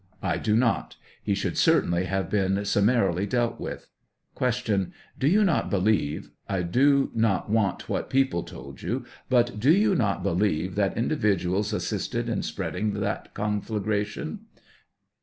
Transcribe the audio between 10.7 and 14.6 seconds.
that individuals assisted in spreading that conflagration